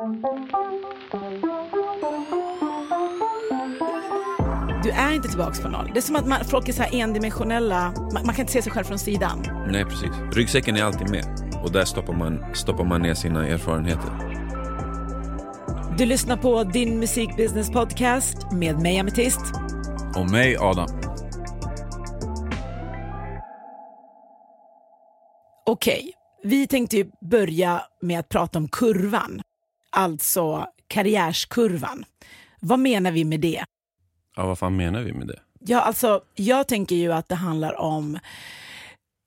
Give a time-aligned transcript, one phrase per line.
[0.00, 0.06] Du
[4.90, 5.90] är inte tillbaka på noll.
[5.94, 8.62] Det är som att man, folk är så här endimensionella, man, man kan inte se
[8.62, 9.46] sig själv från sidan.
[9.68, 10.10] Nej, precis.
[10.32, 11.24] Ryggsäcken är alltid med.
[11.64, 14.10] Och där stoppar man, stoppar man ner sina erfarenheter.
[15.98, 19.42] Du lyssnar på Din Musikbusiness Podcast med mig Ametist.
[20.16, 20.88] Och mig, Adam.
[25.66, 26.12] Okej,
[26.42, 29.42] vi tänkte ju börja med att prata om kurvan.
[29.90, 32.04] Alltså karriärskurvan.
[32.60, 33.64] Vad menar vi med det?
[34.36, 35.40] Ja, vad fan menar vi med det?
[35.60, 38.18] Ja, alltså, jag tänker ju att det handlar om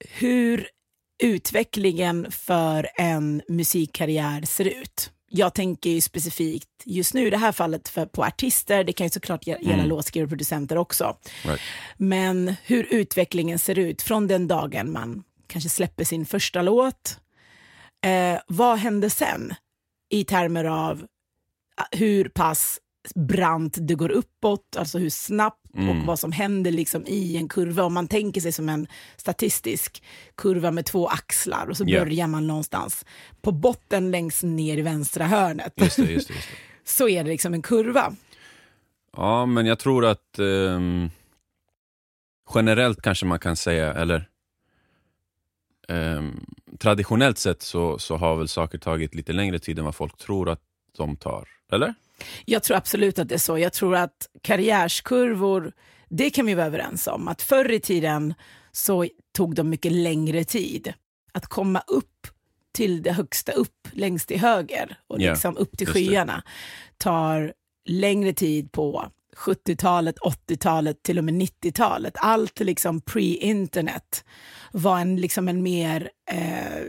[0.10, 0.68] hur
[1.23, 5.12] utvecklingen för en musikkarriär ser ut.
[5.30, 9.06] Jag tänker ju specifikt just nu i det här fallet för, på artister, det kan
[9.06, 9.88] ju såklart gälla mm.
[9.88, 11.18] låtskrivare och producenter också.
[11.45, 11.62] Right.
[11.98, 17.20] Men hur utvecklingen ser ut från den dagen man kanske släpper sin första låt.
[18.06, 19.54] Eh, vad händer sen
[20.13, 21.05] i termer av
[21.77, 22.80] ah, hur pass
[23.16, 25.89] brant det går uppåt, alltså hur snabbt mm.
[25.89, 27.83] och vad som händer liksom i en kurva.
[27.83, 30.03] Om man tänker sig som en statistisk
[30.36, 32.05] kurva med två axlar och så yeah.
[32.05, 33.05] börjar man någonstans
[33.42, 35.73] på botten längst ner i vänstra hörnet.
[35.75, 36.58] Just det, just det, just det.
[36.83, 38.14] så är det liksom en kurva.
[39.17, 41.11] Ja, men jag tror att um,
[42.55, 44.30] generellt kanske man kan säga, eller
[45.88, 46.45] um,
[46.80, 50.50] traditionellt sett så, så har väl saker tagit lite längre tid än vad folk tror
[50.50, 50.62] att
[50.98, 51.94] de tar, eller?
[52.46, 53.58] Jag tror absolut att det är så.
[53.58, 55.72] Jag tror att karriärskurvor,
[56.10, 57.28] det kan vi vara överens om.
[57.28, 58.34] Att förr i tiden
[58.72, 60.94] så tog de mycket längre tid.
[61.32, 62.28] Att komma upp
[62.74, 66.44] till det högsta upp, längst till höger och yeah, liksom upp till skyarna
[66.98, 67.54] tar
[67.86, 72.14] längre tid på 70-talet, 80-talet, till och med 90-talet.
[72.17, 74.26] Allt liksom pre-internet
[74.72, 76.84] var en, liksom en mer, eh,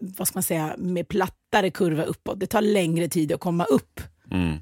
[0.00, 2.40] vad ska man säga, mer plattare kurva uppåt.
[2.40, 4.00] Det tar längre tid att komma upp.
[4.30, 4.56] Mm.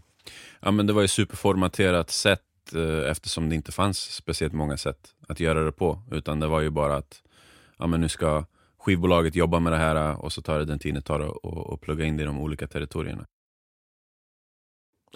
[0.61, 5.15] Ja, men det var ju superformaterat sätt eh, eftersom det inte fanns speciellt många sätt
[5.29, 6.03] att göra det på.
[6.13, 7.23] Utan det var ju bara att
[7.79, 8.45] ja, men nu ska
[8.79, 11.81] skivbolaget jobba med det här och så tar det den tiden det tar och, och
[11.81, 13.27] plugga in det i de olika territorierna.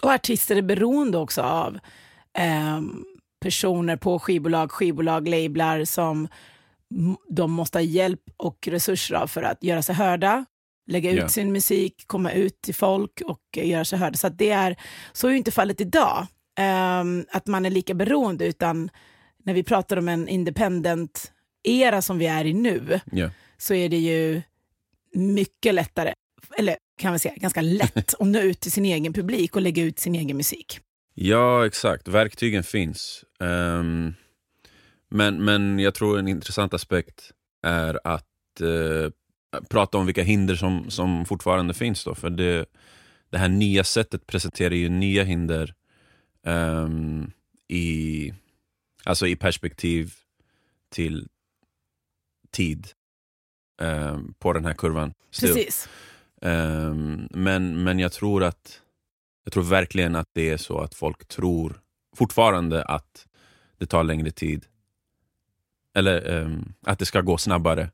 [0.01, 1.79] Och artister är beroende också av
[2.37, 2.81] eh,
[3.41, 6.27] personer på skivbolag, skivbolag, lablar som
[7.29, 10.45] de måste ha hjälp och resurser av för att göra sig hörda,
[10.87, 11.27] lägga ut yeah.
[11.27, 14.17] sin musik, komma ut till folk och göra sig hörda.
[14.17, 14.75] Så det är,
[15.11, 16.27] så är inte fallet idag,
[17.01, 18.89] um, att man är lika beroende, utan
[19.45, 21.31] när vi pratar om en independent
[21.63, 23.31] era som vi är i nu, yeah.
[23.57, 24.41] så är det ju
[25.13, 26.13] mycket lättare,
[26.57, 29.83] eller kan man säga ganska lätt att nå ut till sin egen publik och lägga
[29.83, 30.79] ut sin egen musik.
[31.21, 32.07] Ja, exakt.
[32.07, 33.25] Verktygen finns.
[33.39, 34.13] Um,
[35.09, 37.31] men, men jag tror en intressant aspekt
[37.63, 38.25] är att
[38.61, 39.09] uh,
[39.69, 42.03] prata om vilka hinder som, som fortfarande finns.
[42.03, 42.65] Då, för det,
[43.29, 45.73] det här nya sättet presenterar ju nya hinder
[46.43, 47.31] um,
[47.67, 48.33] i,
[49.03, 50.13] alltså i perspektiv
[50.89, 51.27] till
[52.51, 52.87] tid
[53.81, 55.13] um, på den här kurvan.
[55.39, 55.89] Precis.
[57.31, 58.81] Men, men jag tror att
[59.49, 61.81] jag tror verkligen att det är så att folk tror
[62.15, 63.27] fortfarande att
[63.77, 64.65] det tar längre tid.
[65.95, 67.89] Eller att det ska gå snabbare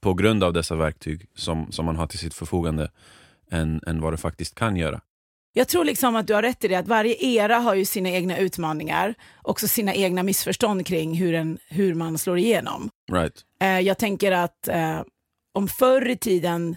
[0.00, 2.90] på grund av dessa verktyg som, som man har till sitt förfogande
[3.50, 5.00] än, än vad det faktiskt kan göra.
[5.52, 8.08] Jag tror liksom att du har rätt i det, att varje era har ju sina
[8.08, 12.90] egna utmaningar, också sina egna missförstånd kring hur, en, hur man slår igenom.
[13.12, 13.44] Right.
[13.60, 15.02] Eh, jag tänker att eh,
[15.52, 16.76] om förr i tiden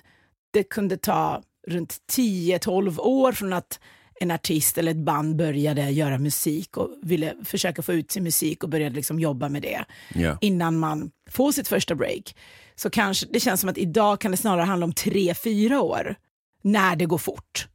[0.52, 3.80] det kunde ta runt 10-12 år från att
[4.20, 8.64] en artist eller ett band började göra musik och ville försöka få ut sin musik
[8.64, 10.38] och började liksom jobba med det yeah.
[10.42, 12.36] innan man får sitt första break.
[12.76, 16.16] Så kanske det känns som att idag kan det snarare handla om 3-4 år
[16.62, 17.68] när det går fort.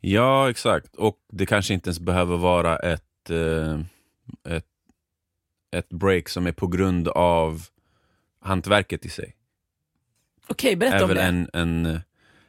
[0.00, 0.96] Ja, exakt.
[0.96, 3.80] Och det kanske inte ens behöver vara ett, eh,
[4.56, 4.66] ett,
[5.76, 7.66] ett break som är på grund av
[8.40, 9.34] hantverket i sig.
[10.50, 11.22] Okej, berätta om det.
[11.22, 12.00] En, en eh,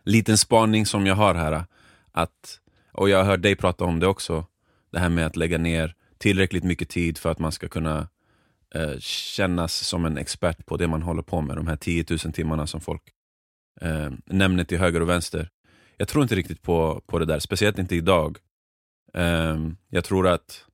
[0.05, 1.65] liten spaning som jag har här.
[2.11, 2.59] Att,
[2.91, 4.45] och jag har hört dig prata om det också.
[4.91, 8.07] Det här med att lägga ner tillräckligt mycket tid för att man ska kunna
[8.75, 11.55] eh, kännas som en expert på det man håller på med.
[11.55, 13.01] De här 10 000 timmarna som folk
[13.81, 15.49] eh, nämner till höger och vänster.
[15.97, 18.37] Jag tror inte riktigt på, på det där, speciellt inte idag.
[19.13, 19.57] Eh,
[19.89, 20.65] jag tror att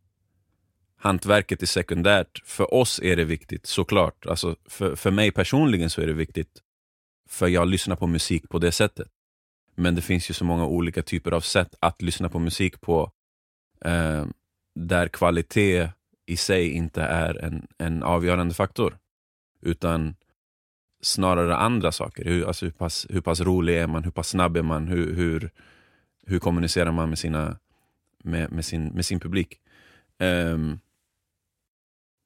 [0.99, 2.41] hantverket är sekundärt.
[2.45, 4.25] För oss är det viktigt, såklart.
[4.25, 6.61] Alltså, för, för mig personligen så är det viktigt.
[7.27, 9.07] För jag lyssnar på musik på det sättet.
[9.75, 13.11] Men det finns ju så många olika typer av sätt att lyssna på musik på.
[13.85, 14.25] Eh,
[14.75, 15.89] där kvalitet
[16.25, 18.97] i sig inte är en, en avgörande faktor.
[19.61, 20.15] Utan
[21.01, 22.25] snarare andra saker.
[22.25, 24.03] Hur, alltså hur, pass, hur pass rolig är man?
[24.03, 24.87] Hur pass snabb är man?
[24.87, 25.51] Hur, hur,
[26.25, 27.57] hur kommunicerar man med, sina,
[28.23, 29.59] med, med, sin, med sin publik?
[30.19, 30.79] Um,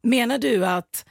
[0.03, 1.05] Menar du att,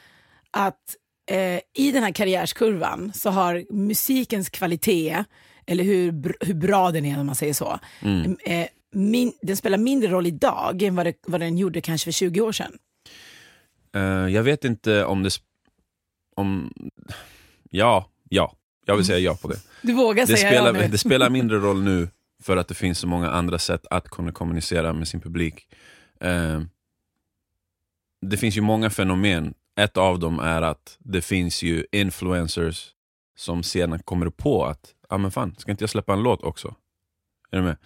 [0.51, 0.97] att
[1.31, 5.25] eh, i den här karriärskurvan så har musikens kvalitet,
[5.67, 8.37] eller hur, hur bra den är om man säger så, mm.
[8.45, 12.13] eh, min, den spelar mindre roll idag än vad, det, vad den gjorde kanske för
[12.13, 12.79] 20 år sedan?
[13.97, 15.31] Uh, jag vet inte om det...
[16.37, 16.73] Om,
[17.71, 18.57] ja, ja.
[18.87, 19.57] Jag vill säga ja på det.
[19.83, 20.89] Du vågar det säga spelar, ja nu.
[20.89, 22.09] Det spelar mindre roll nu
[22.43, 25.67] för att det finns så många andra sätt att kunna kommunicera med sin publik.
[26.25, 26.61] Uh,
[28.27, 29.55] det finns ju många fenomen.
[29.81, 32.91] Ett av dem är att det finns ju influencers
[33.37, 36.43] som sedan kommer på att, ja ah, men fan, ska inte jag släppa en låt
[36.43, 36.75] också?
[37.51, 37.77] Är du med?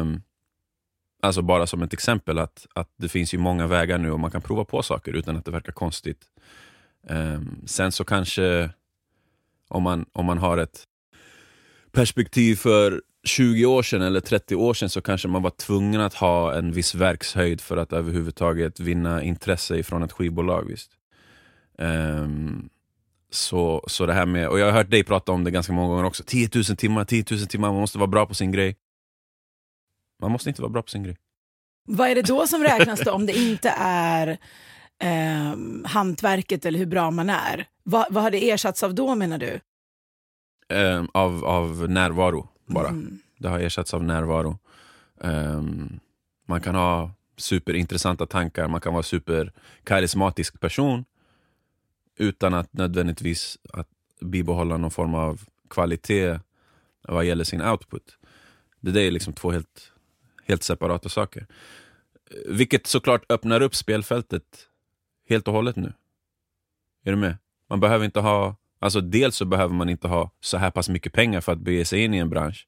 [0.00, 0.22] Um,
[1.22, 4.30] alltså bara som ett exempel, att, att det finns ju många vägar nu och man
[4.30, 6.24] kan prova på saker utan att det verkar konstigt.
[7.08, 8.70] Um, sen så kanske,
[9.68, 10.84] om man, om man har ett
[11.92, 16.14] perspektiv för 20 år sedan eller 30 år sedan så kanske man var tvungen att
[16.14, 20.68] ha en viss verkshöjd för att överhuvudtaget vinna intresse från ett skivbolag.
[20.68, 20.90] Visst?
[21.78, 22.68] Um,
[23.30, 25.88] så, så det här med, och jag har hört dig prata om det ganska många
[25.88, 28.76] gånger också, 10 000 timmar, 10 000 timmar, man måste vara bra på sin grej.
[30.22, 31.16] Man måste inte vara bra på sin grej.
[31.88, 34.28] Vad är det då som räknas då om det inte är
[35.02, 37.66] eh, hantverket eller hur bra man är?
[37.84, 39.60] Va, vad har det ersatts av då menar du?
[40.68, 42.88] Eh, av, av närvaro bara.
[42.88, 43.18] Mm.
[43.38, 44.58] Det har ersatts av närvaro.
[45.20, 45.62] Eh,
[46.46, 51.04] man kan ha superintressanta tankar, man kan vara superkarismatisk person
[52.16, 53.88] utan att nödvändigtvis att
[54.20, 55.40] bibehålla någon form av
[55.70, 56.38] kvalitet
[57.02, 58.18] vad gäller sin output.
[58.80, 59.92] Det där är liksom två helt
[60.46, 61.46] helt separata saker.
[62.46, 64.68] Vilket såklart öppnar upp spelfältet
[65.28, 65.92] helt och hållet nu.
[67.04, 67.36] Är du med?
[67.68, 71.12] Man behöver inte ha, alltså dels så behöver man inte ha så här pass mycket
[71.12, 72.66] pengar för att bege sig in i en bransch.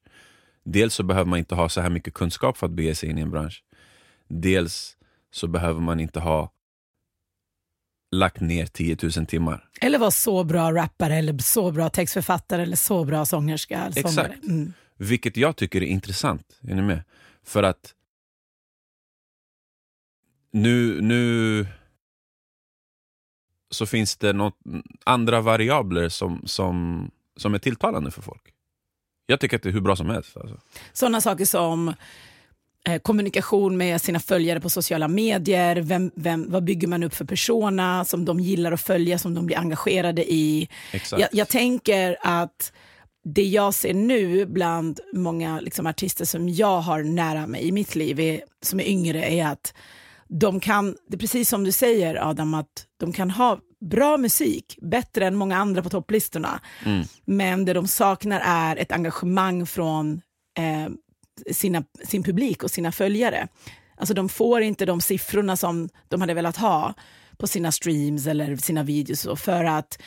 [0.63, 3.17] Dels så behöver man inte ha så här mycket kunskap för att bege sig in
[3.17, 3.63] i en bransch.
[4.27, 4.97] Dels
[5.31, 6.51] så behöver man inte ha
[8.11, 9.69] lagt ner 10 000 timmar.
[9.81, 13.77] Eller vara så bra rappare, eller så bra textförfattare eller så bra sångerska.
[13.77, 14.43] Eller Exakt.
[14.43, 14.73] Mm.
[14.97, 16.59] Vilket jag tycker är intressant.
[16.61, 17.03] Är ni med?
[17.43, 17.93] För att
[20.51, 21.67] nu, nu
[23.69, 24.57] så finns det något,
[25.03, 28.41] andra variabler som, som, som är tilltalande för folk.
[29.25, 30.37] Jag tycker att det är hur bra som helst.
[30.37, 30.57] Alltså.
[30.93, 31.93] Sådana saker som
[32.85, 37.25] eh, kommunikation med sina följare på sociala medier, vem, vem, vad bygger man upp för
[37.25, 40.69] persona som de gillar att följa, som de blir engagerade i.
[40.91, 41.21] Exakt.
[41.21, 42.73] Jag, jag tänker att
[43.23, 47.95] det jag ser nu bland många liksom, artister som jag har nära mig i mitt
[47.95, 49.73] liv, är, som är yngre, är att
[50.29, 54.77] de kan, det är precis som du säger Adam, att de kan ha bra musik,
[54.81, 57.05] bättre än många andra på topplistorna, mm.
[57.25, 60.21] men det de saknar är ett engagemang från
[60.57, 60.89] eh,
[61.51, 63.47] sina, sin publik och sina följare.
[63.97, 66.93] Alltså de får inte de siffrorna som de hade velat ha
[67.37, 70.01] på sina streams eller sina videos för att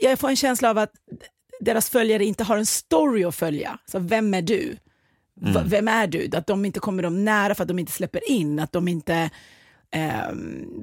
[0.00, 0.92] jag får en känsla av att
[1.60, 3.78] deras följare inte har en story att följa.
[3.86, 4.76] Så vem är du?
[5.42, 5.68] Mm.
[5.68, 6.30] Vem är du?
[6.32, 9.30] Att de inte kommer dem nära för att de inte släpper in, att de inte
[9.90, 10.32] eh,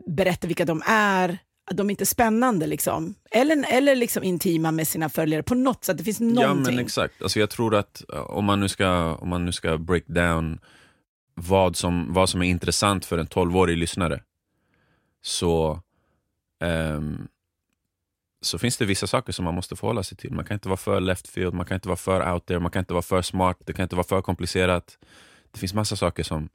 [0.08, 1.38] berättar vilka de är,
[1.72, 3.16] att de inte är spännande liksom.
[3.32, 5.98] Eller, eller liksom intima med sina följare på något sätt.
[5.98, 6.66] Det finns någonting.
[6.66, 7.22] Ja men exakt.
[7.22, 10.60] Alltså jag tror att eh, om man nu ska, om man nu ska break down
[11.34, 14.22] vad som, vad som är intressant för en 12-årig lyssnare
[15.22, 15.82] så
[16.64, 17.28] um,
[18.46, 20.34] så finns det vissa saker som man måste förhålla sig till.
[20.34, 22.72] Man kan inte vara för left field, man kan inte vara för out there, man
[22.72, 24.98] kan inte vara för smart, det kan inte vara för komplicerat.
[25.52, 26.50] Det finns massa saker som,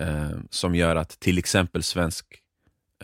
[0.00, 2.26] eh, som gör att till exempel svensk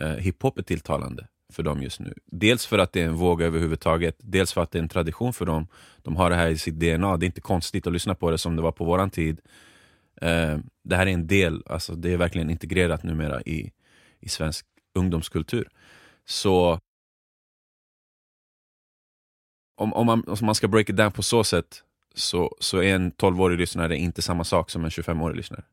[0.01, 2.13] eh, hiphop är tilltalande för dem just nu.
[2.25, 5.33] Dels för att det är en våg överhuvudtaget, dels för att det är en tradition
[5.33, 5.67] för dem.
[6.01, 8.37] De har det här i sitt DNA, det är inte konstigt att lyssna på det
[8.37, 9.41] som det var på våran tid.
[10.21, 13.71] Eh, det här är en del, alltså det är verkligen integrerat numera i,
[14.19, 14.65] i svensk
[14.95, 15.67] ungdomskultur.
[16.25, 16.79] Så
[19.83, 21.83] om, om, man, om man ska break it down på så sätt
[22.15, 25.63] så, så är en 12-årig lyssnare inte samma sak som en 25-årig lyssnare.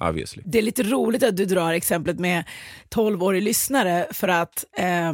[0.00, 0.42] Obviously.
[0.46, 2.44] Det är lite roligt att du drar exemplet med
[2.90, 5.12] 12-årig lyssnare för att eh,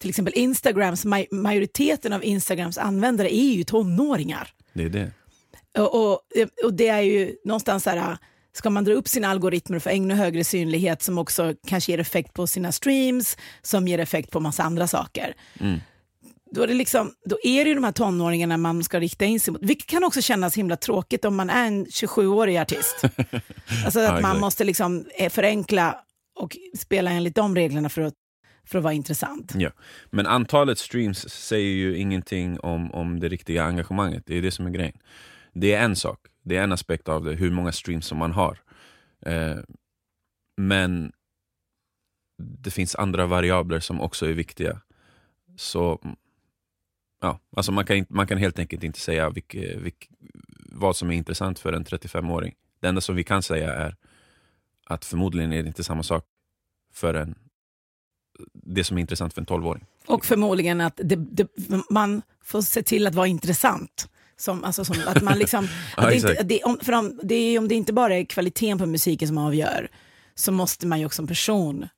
[0.00, 4.48] till exempel Instagrams, majoriteten av Instagrams användare är ju tonåringar.
[4.72, 5.10] Det är det.
[5.78, 6.20] Och, och,
[6.64, 8.18] och det är ju någonstans så här,
[8.52, 12.32] ska man dra upp sina algoritmer för ännu högre synlighet som också kanske ger effekt
[12.32, 15.34] på sina streams, som ger effekt på massa andra saker.
[15.60, 15.80] Mm
[16.54, 19.40] då är, det liksom, då är det ju de här tonåringarna man ska rikta in
[19.40, 19.62] sig mot.
[19.62, 23.02] Vilket kan också kännas himla tråkigt om man är en 27-årig artist.
[23.84, 26.00] alltså att man måste liksom eh, förenkla
[26.34, 28.14] och spela enligt de reglerna för att
[28.64, 29.52] för att vara intressant.
[29.56, 29.70] Ja.
[30.10, 34.22] Men antalet streams säger ju ingenting om, om det riktiga engagemanget.
[34.26, 34.98] Det är det som är grejen.
[35.52, 38.32] Det är en sak, det är en aspekt av det, hur många streams som man
[38.32, 38.58] har.
[39.26, 39.56] Eh,
[40.56, 41.12] men
[42.42, 44.80] det finns andra variabler som också är viktiga.
[45.56, 46.00] Så
[47.22, 50.08] ja, alltså man, kan, man kan helt enkelt inte säga vilk, vilk,
[50.72, 52.54] vad som är intressant för en 35-åring.
[52.80, 53.96] Det enda som vi kan säga är
[54.86, 56.24] att förmodligen är det inte samma sak
[56.94, 57.34] för en,
[58.52, 59.84] det som är intressant för en 12-åring.
[60.06, 61.48] Och förmodligen att det, det,
[61.90, 64.08] man får se till att vara intressant.
[64.36, 66.48] Som, alltså som, att man liksom, Ja, det, inte, exakt.
[66.48, 69.38] det, om, för om, det är, om det inte bara är kvaliteten på musiken som
[69.38, 69.88] avgör,
[70.34, 71.88] så måste man ju också som person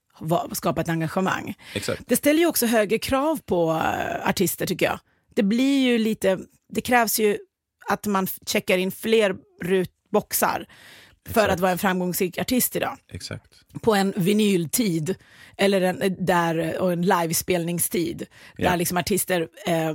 [0.53, 1.55] skapa ett engagemang.
[1.75, 2.03] Exakt.
[2.07, 5.01] Det ställer ju också högre krav på uh, artister tycker jag.
[5.35, 6.39] Det blir ju lite,
[6.73, 7.39] det krävs ju
[7.89, 10.67] att man checkar in fler rutboxar
[11.29, 11.53] för Exakt.
[11.53, 12.99] att vara en framgångsrik artist idag.
[13.13, 13.53] Exakt.
[13.83, 15.15] På en vinyltid
[15.57, 18.27] eller en, där, och en livespelningstid.
[18.57, 18.71] Ja.
[18.71, 19.95] Där liksom artister eh, eh,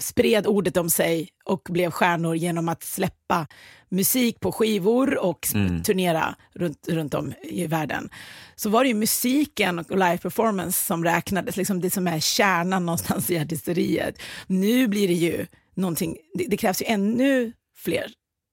[0.00, 3.46] spred ordet om sig och blev stjärnor genom att släppa
[3.88, 5.82] musik på skivor och Mm.
[5.82, 8.08] turnera runt, runt om i världen.
[8.56, 12.86] Så var det ju musiken och live performance som räknades, liksom det som är kärnan
[12.86, 14.18] någonstans i artisteriet.
[14.46, 18.06] Nu blir det ju någonting, det, det krävs ju ännu fler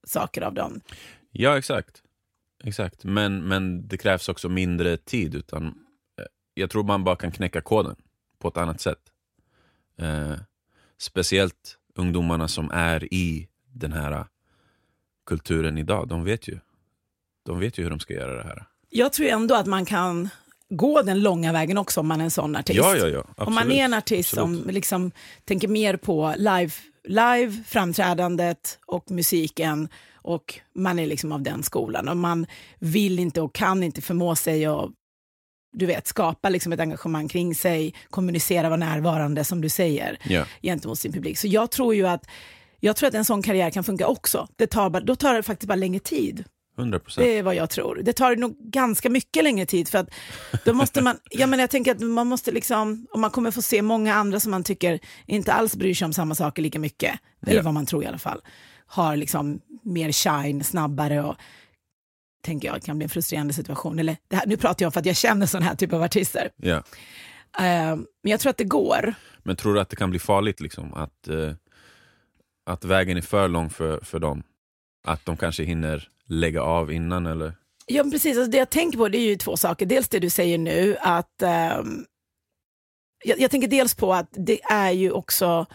[0.07, 0.81] saker av dem.
[1.31, 2.01] Ja, exakt.
[2.63, 3.03] exakt.
[3.03, 5.35] Men, men det krävs också mindre tid.
[5.35, 7.95] Utan, eh, jag tror man bara kan knäcka koden
[8.39, 8.99] på ett annat sätt.
[9.99, 10.33] Eh,
[10.97, 14.25] speciellt ungdomarna som är i den här
[15.25, 16.07] kulturen idag.
[16.07, 16.59] De vet ju.
[17.45, 18.65] De vet ju hur de ska göra det här.
[18.89, 20.29] Jag tror ändå att man kan
[20.69, 22.77] gå den långa vägen också om man är en sån artist.
[22.77, 23.19] Ja, ja, ja.
[23.19, 23.47] Absolut.
[23.47, 24.63] Om man är en artist Absolut.
[24.63, 25.11] som liksom
[25.45, 26.71] tänker mer på live,
[27.03, 32.45] live, framträdandet och musiken och man är liksom av den skolan och man
[32.79, 34.89] vill inte och kan inte förmå sig att
[35.75, 40.45] du vet, skapa liksom ett engagemang kring sig, kommunicera, vara närvarande som du säger Ja,
[40.61, 41.37] gentemot sin publik.
[41.37, 42.25] Så jag tror ju att,
[42.79, 44.47] jag tror att en sån karriär kan funka också.
[44.55, 46.43] Det tar bara, då tar det faktiskt bara längre tid.
[46.77, 47.25] 100 procent.
[47.25, 48.01] Det är vad jag tror.
[48.03, 50.09] Det tar nog ganska mycket längre tid för att
[50.65, 53.61] då måste man, ja men jag tänker att man måste liksom, om man kommer få
[53.61, 57.19] se många andra som man tycker inte alls bryr sig om samma saker lika mycket,
[57.47, 57.61] eller Ja.
[57.61, 58.41] vad man tror i alla fall,
[58.87, 61.35] har liksom mer shine snabbare och
[62.45, 63.99] tänker jag kan bli en frustrerande situation.
[63.99, 66.03] Eller, det här, nu pratar jag om för att jag känner sån här typ av
[66.03, 66.49] artister.
[66.55, 66.83] Ja.
[67.57, 69.13] Eh, men jag tror att det går.
[69.43, 70.59] Men tror du att det kan bli farligt?
[70.59, 70.93] Liksom?
[70.93, 71.53] Att, eh,
[72.65, 74.43] att vägen är för lång för, för dem?
[75.07, 77.25] Att de kanske hinner lägga av innan?
[77.25, 77.53] Eller?
[77.85, 78.37] Ja, precis.
[78.37, 79.85] Alltså det jag tänker på det är ju två saker.
[79.85, 82.05] Dels det du säger nu, att ehm,
[83.23, 85.65] jag, jag tänker dels på att det är ju också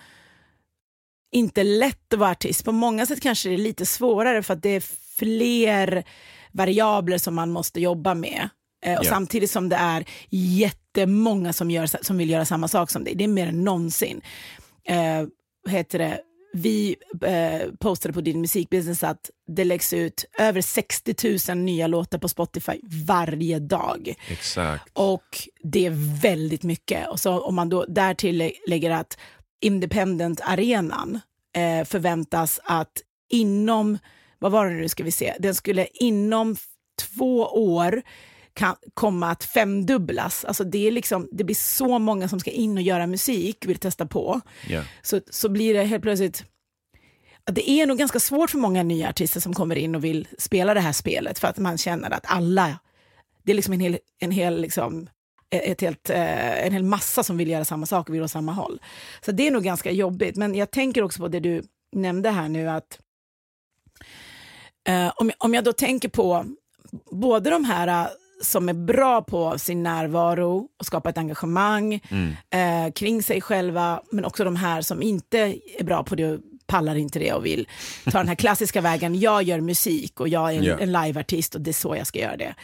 [1.33, 2.65] inte lätt att vara artist.
[2.65, 4.81] På många sätt kanske det är lite svårare för att det är
[5.17, 6.05] fler
[6.53, 8.49] variabler som man måste jobba med.
[8.85, 9.09] Eh, och Ja.
[9.11, 13.15] Samtidigt som det är jättemånga som, gör, som vill göra samma sak som dig.
[13.15, 14.21] Det är mer än någonsin.
[14.85, 15.27] Eh,
[15.73, 16.21] heter det?
[16.53, 22.19] Vi eh, postade på din musikbusiness att det läggs ut över 60 000 nya låtar
[22.19, 24.15] på Spotify varje dag.
[24.29, 24.91] Exakt.
[24.93, 27.09] Och det är väldigt mycket.
[27.09, 29.19] Och så om man då därtill lä- lägger att
[30.05, 31.21] Independent-arenan
[31.57, 32.93] eh, förväntas att
[33.31, 33.99] inom,
[34.41, 36.57] vad var det nu ska vi se, den skulle inom
[36.99, 38.03] två år
[38.55, 40.45] kan komma att femdubblas.
[40.45, 43.79] Alltså det, är liksom, det blir så många som ska in och göra musik, vill
[43.79, 44.41] testa på.
[44.69, 44.83] Ja.
[45.03, 46.45] Så, så blir det helt plötsligt
[47.45, 50.75] det är nog ganska svårt för många nya artister som kommer in och vill spela
[50.75, 52.79] det här spelet för att man känner att alla,
[53.43, 55.09] det är liksom en hel, en hel, liksom,
[55.51, 58.53] ett helt, eh, en hel massa som vill göra samma sak och vill åt samma
[58.53, 58.81] håll.
[59.25, 60.37] Så det är nog ganska jobbigt.
[60.37, 62.99] Men jag tänker också på det du nämnde här nu att
[64.91, 66.47] eh, om, om jag då tänker på
[67.11, 68.09] både de här eh,
[68.43, 72.33] som är bra på sin närvaro och skapa ett engagemang Mm.
[72.87, 75.39] eh, kring sig själva, men också de här som inte
[75.79, 77.69] är bra på det och pallar inte det och vill
[78.05, 79.21] ta den här klassiska vägen.
[79.21, 80.79] Jag gör musik och jag är en, Ja.
[80.79, 82.55] en liveartist och det är så jag ska göra det.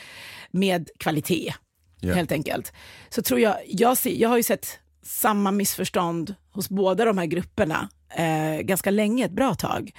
[0.51, 1.55] Med kvalitet,
[2.01, 2.15] Ja.
[2.15, 2.73] helt enkelt.
[3.09, 7.27] Så tror jag, jag, ser, jag har ju sett samma missförstånd hos båda de här
[7.27, 9.91] grupperna eh, ganska länge, ett bra tag.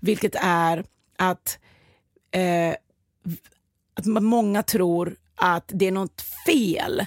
[0.00, 0.84] Vilket är
[1.18, 1.58] att,
[2.34, 2.74] eh,
[3.94, 7.06] att många tror att det är något fel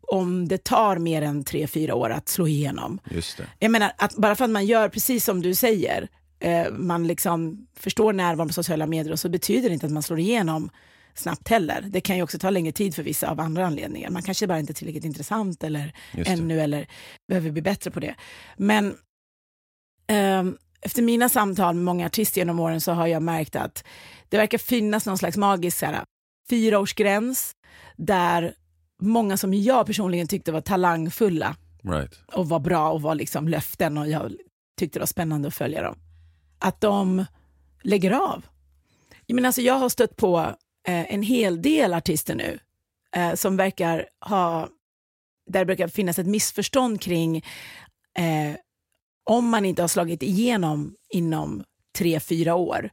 [0.00, 2.98] om det tar mer än tre, fyra år att slå igenom.
[3.10, 3.46] Just det.
[3.58, 6.08] Jag menar, att bara för att man gör precis som du säger,
[6.38, 10.02] eh, man liksom förstår närvaron på sociala medier och så betyder det inte att man
[10.02, 10.70] slår igenom
[11.14, 11.84] snabbt heller.
[11.90, 14.10] Det kan ju också ta längre tid för vissa av andra anledningar.
[14.10, 16.86] Man kanske bara inte är tillräckligt intressant eller ännu eller
[17.28, 18.14] behöver bli bättre på det.
[18.56, 18.96] Men
[20.06, 23.84] ehm, efter mina samtal med många artister genom åren så har jag märkt att
[24.28, 26.04] det verkar finnas någon slags magisk så här,
[26.50, 27.52] fyraårsgräns
[27.96, 28.54] där
[29.02, 31.56] många som jag personligen tyckte var talangfulla
[31.90, 32.20] Right.
[32.32, 34.32] och var bra och var liksom löften och jag
[34.78, 35.98] tyckte det var spännande att följa dem.
[36.58, 37.24] Att de
[37.82, 38.46] lägger av.
[39.26, 40.38] Jag, menar, alltså, jag har stött på
[40.88, 42.58] eh, en hel del artister nu
[43.16, 44.68] eh, som verkar ha,
[45.50, 47.36] där det brukar finnas ett missförstånd kring
[48.18, 48.56] eh,
[49.30, 51.64] om man inte har slagit igenom inom
[51.98, 52.90] tre, fyra år,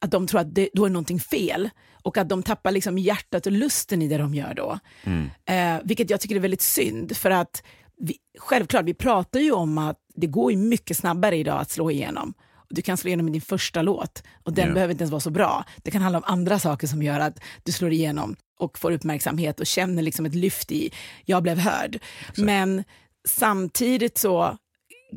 [0.00, 1.70] att de tror att det, då är någonting fel
[2.02, 4.78] och att de tappar liksom hjärtat och lusten i det de gör då.
[5.04, 5.30] Mm.
[5.44, 7.62] Eh, vilket jag tycker är väldigt synd, för att
[7.96, 11.90] vi, självklart, vi pratar ju om att det går ju mycket snabbare idag att slå
[11.90, 12.34] igenom.
[12.70, 14.74] Du kan slå igenom med din första låt och den Ja.
[14.74, 15.64] behöver inte ens vara så bra.
[15.76, 19.60] Det kan handla om andra saker som gör att du slår igenom och får uppmärksamhet
[19.60, 20.90] och känner liksom ett lyft i,
[21.24, 21.98] jag blev hörd.
[22.36, 22.84] Men
[23.28, 24.56] samtidigt så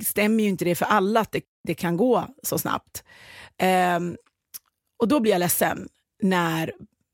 [0.05, 3.03] stämmer ju inte det för alla att det, det kan gå så snabbt.
[3.57, 4.17] Ehm,
[4.99, 5.87] och då blir jag ledsen
[6.23, 6.71] när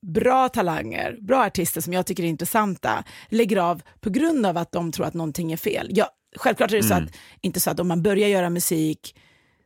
[0.07, 4.71] bra talanger, bra artister som jag tycker är intressanta, lägger av på grund av att
[4.71, 5.87] de tror att någonting är fel.
[5.91, 7.05] Ja, självklart är det så Mm.
[7.05, 9.15] att, inte så att om man börjar göra musik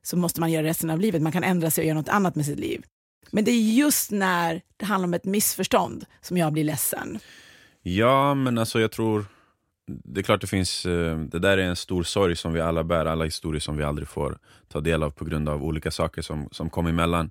[0.01, 1.21] så måste man göra resten av livet.
[1.21, 2.83] Man kan ändra sig och göra något annat med sitt liv.
[3.31, 7.19] Men det är just när det handlar om ett missförstånd som jag blir ledsen.
[7.81, 9.25] Ja, men alltså jag tror...
[9.87, 10.85] Det är klart det finns...
[10.85, 13.83] eh, Det där är en stor sorg som vi alla bär, alla historier som vi
[13.83, 14.37] aldrig får
[14.67, 17.29] ta del av på grund av olika saker som, som kom emellan.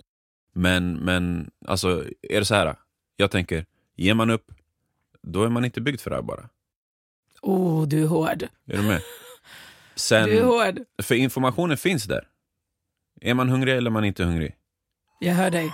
[0.54, 2.76] Men, men alltså, är det så här?
[3.16, 3.66] Jag tänker,
[3.96, 4.44] ger man upp,
[5.22, 6.48] då är man inte byggd för det här bara.
[7.42, 8.42] Oh, du är hård.
[8.66, 9.02] Är du med?
[9.94, 10.78] Sen, Du är hård.
[11.02, 12.28] för informationen finns där.
[13.20, 14.54] Är man hungrig eller är man inte hungrig?
[15.20, 15.72] Jag hör dig.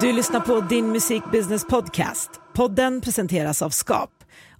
[0.00, 2.30] Du lyssnar på Din Musik Business Podcast.
[2.54, 4.10] Podden presenteras av Skap.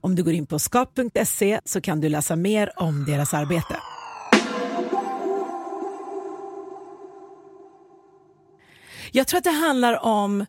[0.06, 3.76] Om du går in på skap.se så kan du läsa mer om deras arbete.
[9.12, 10.40] Jag tror att det handlar om,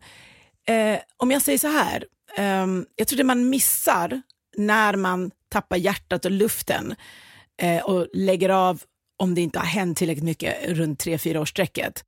[0.68, 2.04] eh, om jag säger så här,
[2.36, 4.22] eh, jag tror det man missar
[4.56, 6.94] när man tappar hjärtat och luften
[7.62, 8.82] eh, och lägger av
[9.18, 12.04] om det inte har hänt tillräckligt mycket runt tre fyra årssträcket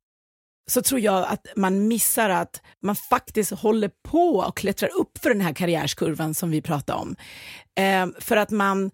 [0.71, 5.29] så tror jag att man missar att man faktiskt håller på och klättrar upp för
[5.29, 7.15] den här karriärskurvan som vi pratar om.
[7.77, 8.91] Eh, för att man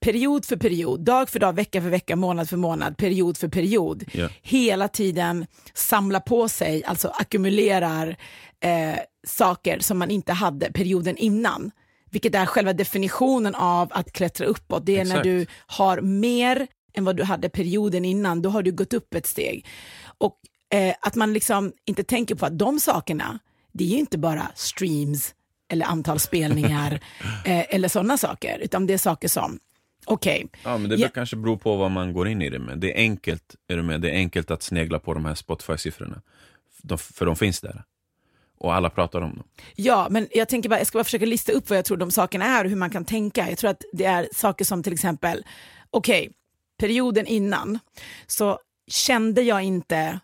[0.00, 4.04] period för period, dag för dag, vecka för vecka, månad för månad, period för period,
[4.12, 4.28] Ja.
[4.42, 8.16] hela tiden samlar på sig, alltså ackumulerar
[8.60, 11.70] eh, saker som man inte hade perioden innan.
[12.10, 14.86] Vilket är själva definitionen av att klättra uppåt.
[14.86, 15.24] Det är när Exakt.
[15.24, 19.26] du har mer än vad du hade perioden innan, då har du gått upp ett
[19.26, 19.66] steg.
[20.18, 20.36] Och
[20.72, 23.38] eh, att man liksom inte tänker på att de sakerna,
[23.72, 25.34] det är ju inte bara streams
[25.68, 26.92] eller antal spelningar
[27.44, 29.58] eh, eller sådana saker, utan det är saker som,
[30.06, 31.08] okej, Ja, men det Ja.
[31.08, 32.78] kanske beror på vad man går in i det med.
[32.78, 34.00] Det är enkelt, är du med?
[34.00, 36.20] Det är enkelt att snegla på de här Spotify-siffrorna.
[36.98, 37.82] För de finns där.
[38.58, 39.44] Och alla pratar om dem.
[39.74, 42.10] Ja, men jag tänker bara, jag ska bara försöka lista upp vad jag tror de
[42.10, 43.48] sakerna är och hur man kan tänka.
[43.48, 45.44] Jag tror att det är saker som till exempel,
[45.90, 46.30] okej,
[46.78, 47.78] perioden innan
[48.26, 50.20] så kände jag inte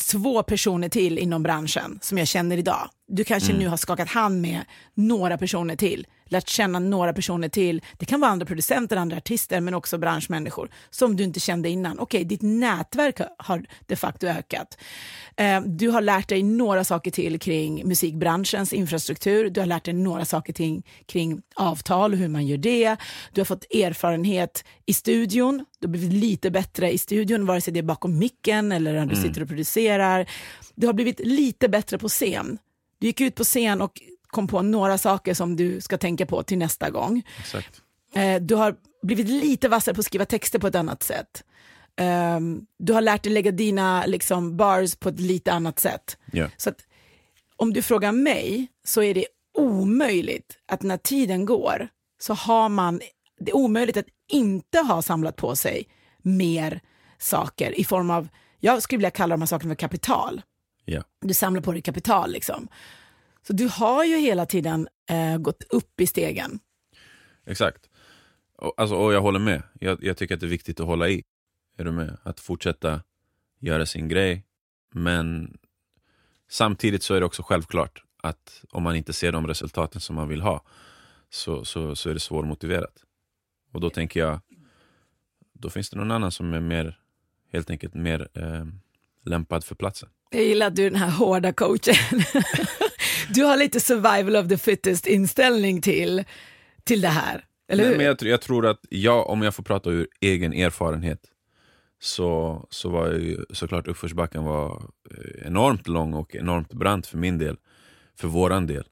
[0.00, 2.90] två personer till inom branschen som jag känner idag.
[3.08, 3.62] Du kanske Mm.
[3.62, 4.60] nu har skakat hand med
[4.94, 7.82] några personer till, lärt känna några personer till.
[7.98, 11.98] Det kan vara andra producenter, andra artister, men också branschmänniskor som du inte kände innan.
[11.98, 14.78] Okej, ditt nätverk har de facto ökat.
[15.36, 19.50] Eh, Du har lärt dig några saker till kring musikbranschens infrastruktur.
[19.50, 22.96] Du har lärt dig några saker till, kring avtal och hur man gör det.
[23.32, 25.64] Du har fått erfarenhet i studion.
[25.80, 29.06] Du har blivit lite bättre i studion, vare sig det är bakom micken eller när
[29.06, 30.26] du sitter och producerar.
[30.74, 32.58] Du har blivit lite bättre på scen.
[32.98, 36.42] Du gick ut på scen och kom på några saker som du ska tänka på
[36.42, 37.22] till nästa gång.
[37.40, 37.82] Exakt.
[38.14, 41.44] Eh, du har blivit lite vassare på att skriva texter på ett annat sätt.
[41.96, 46.18] Ehm, du har lärt dig lägga dina liksom, bars på ett lite annat sätt.
[46.32, 46.50] Ja.
[46.56, 46.78] Så att,
[47.56, 49.26] om du frågar mig så är det
[49.58, 53.00] omöjligt att när tiden går så har man,
[53.40, 55.88] det är omöjligt att inte ha samlat på sig
[56.22, 56.80] mer
[57.18, 58.28] saker i form av,
[58.60, 60.42] jag skulle vilja kalla de här sakerna för kapital.
[60.84, 61.02] Ja.
[61.20, 62.68] Du samlar på dig kapital liksom.
[63.46, 66.58] Så du har ju hela tiden eh, gått upp i stegen.
[67.46, 67.90] Exakt.
[68.56, 69.62] Och, alltså, och jag håller med.
[69.80, 71.22] Jag, jag tycker att det är viktigt att hålla i.
[71.78, 72.16] Är du med?
[72.22, 73.02] Att fortsätta
[73.58, 74.44] göra sin grej.
[74.94, 75.58] Men
[76.50, 80.28] samtidigt så är det också självklart att om man inte ser de resultaten som man
[80.28, 80.62] vill ha
[81.30, 83.04] så, så, så är det svårmotiverat.
[83.72, 84.40] Och då tänker jag,
[85.52, 86.98] då finns det någon annan som är mer,
[87.52, 88.64] helt enkelt mer eh,
[89.24, 90.08] lämpad för platsen.
[90.30, 92.22] Jag gillar att du är den här hårda coachen.
[93.30, 96.24] Du har lite survival of the fittest inställning till,
[96.84, 97.96] till det här, eller Nej, hur?
[97.96, 101.20] men jag, jag tror att jag, om jag får prata ur egen erfarenhet,
[101.98, 107.38] så, så var ju såklart uppförsbacken var eh, enormt lång och enormt brant för min
[107.38, 107.56] del,
[108.14, 108.84] för våran del.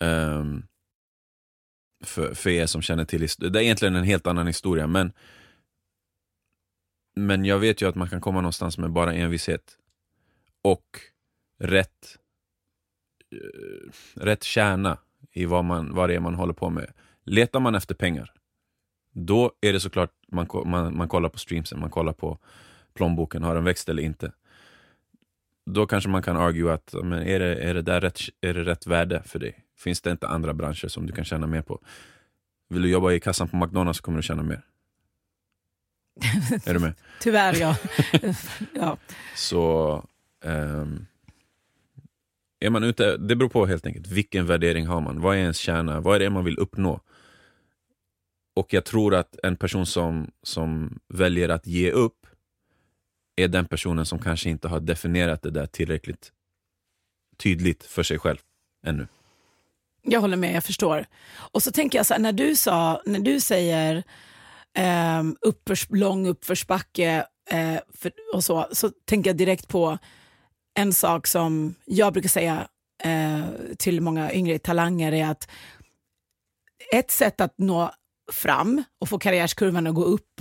[0.00, 0.66] Um,
[2.04, 3.52] för, för er som känner till historien.
[3.52, 5.12] Det är egentligen en helt annan historia, men,
[7.16, 9.76] men jag vet ju att man kan komma någonstans med bara envishet
[10.62, 11.00] och
[11.58, 12.18] rätt,
[14.14, 14.98] rätt kärna
[15.32, 16.92] i vad, man, vad det är man håller på med.
[17.24, 18.32] Letar man efter pengar,
[19.12, 22.38] då är det såklart man, man, man kollar på streamsen, man kollar på
[22.94, 24.32] plånboken, har den växt eller inte?
[25.66, 28.64] Då kanske man kan argue att men är, det, är, det där rätt, är det
[28.64, 29.64] rätt värde för dig?
[29.76, 31.80] Finns det inte andra branscher som du kan tjäna mer på?
[32.68, 34.62] Vill du jobba i kassan på McDonalds så kommer du tjäna mer.
[36.66, 36.94] är du med?
[37.20, 37.76] Tyvärr ja.
[38.74, 38.96] ja.
[39.36, 40.04] Så
[40.44, 41.06] um,
[42.60, 44.06] är man ute, det beror på helt enkelt.
[44.06, 45.20] Vilken värdering har man?
[45.20, 46.00] Vad är ens kärna?
[46.00, 47.00] Vad är det man vill uppnå?
[48.56, 52.26] Och jag tror att en person som, som väljer att ge upp
[53.36, 56.32] är den personen som kanske inte har definierat det där tillräckligt
[57.36, 58.38] tydligt för sig själv
[58.86, 59.06] ännu.
[60.02, 61.06] Jag håller med, jag förstår.
[61.52, 64.02] Och så tänker jag så här, när du, sa, när du säger
[64.74, 69.98] eh, uppförs, lång uppförsbacke eh, för, och så, så tänker jag direkt på
[70.78, 72.68] en sak som jag brukar säga
[73.04, 73.44] eh,
[73.78, 75.48] till många yngre talanger är att
[76.92, 77.90] ett sätt att nå
[78.32, 80.40] fram och få karriärskurvan att gå upp